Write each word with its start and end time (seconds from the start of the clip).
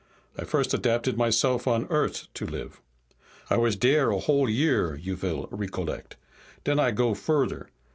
I 0.35 0.45
first 0.45 0.73
adapted 0.73 1.15
myself 1.15 1.67
on 1.67 1.85
Eart' 1.91 2.27
to 2.33 2.47
live. 2.47 2.81
I 3.51 3.57
was 3.57 3.75
dere 3.75 4.09
a 4.09 4.17
whole 4.17 4.49
year, 4.49 4.95
you 4.95 5.15
vill 5.15 5.47
recollect. 5.51 6.17
Den 6.63 6.79
I 6.79 6.89
go 6.89 7.13
further. 7.13 7.69